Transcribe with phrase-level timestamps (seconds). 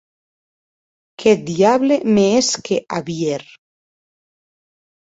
[1.19, 3.43] Qu’eth diable me hesque a vier!